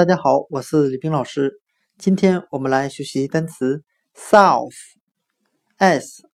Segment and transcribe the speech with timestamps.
[0.00, 1.60] 大家好，我是李冰老师。
[1.98, 3.84] 今天我们来学习单词
[4.16, 4.72] south，s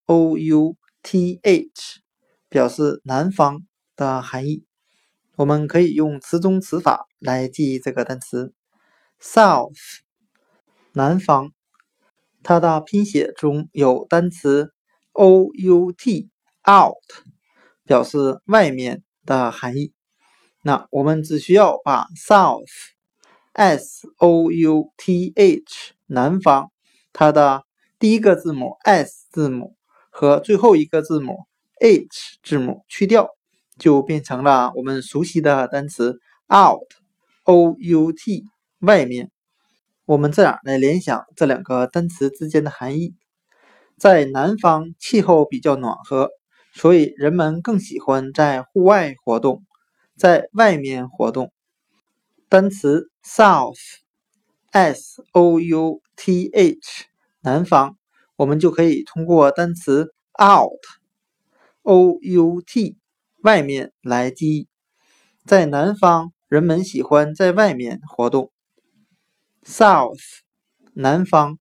[0.05, 2.01] o u t h，
[2.49, 3.67] 表示南方
[3.97, 4.65] 的含义。
[5.35, 8.55] 我们可以用词中词法来记忆这个单词
[9.21, 9.75] south，
[10.93, 11.51] 南方。
[12.45, 14.73] 它的拼写中有单词
[15.11, 16.31] o u t
[16.71, 16.95] out，
[17.83, 19.93] 表示外面的含义。
[20.63, 22.95] 那我们只需要把 south
[23.57, 26.71] s o u t h 南方
[27.15, 27.65] 它的
[27.99, 29.75] 第一个字母 s 字母
[30.11, 31.47] 和最后一个字母
[31.81, 33.31] h 字母去掉，
[33.79, 36.85] 就变成了我们熟悉的单词 out
[37.45, 38.45] o u t
[38.81, 39.31] 外面。
[40.05, 43.15] 我们这样来联想这两个单词之间的含义：
[43.97, 46.29] 在南方气候比较暖和，
[46.75, 49.63] 所以人们更喜欢在户外活动。
[50.19, 51.53] 在外面活动，
[52.49, 56.79] 单词 south，s o u t h，
[57.41, 57.97] 南方，
[58.37, 62.97] 我们就可以通过单词 out，o u t，
[63.43, 64.69] 外面来记忆。
[65.45, 68.53] 在南方，人们喜欢在外面活动。
[69.65, 70.43] south，
[70.95, 71.59] 南方。